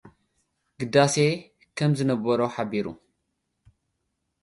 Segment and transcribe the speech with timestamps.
[0.79, 1.15] ግዳሴ
[1.77, 2.87] ከምዝነበሮ ሓቢሩ።